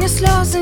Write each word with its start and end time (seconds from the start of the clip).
мне 0.00 0.08
слезы 0.08 0.59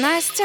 Настя. 0.00 0.44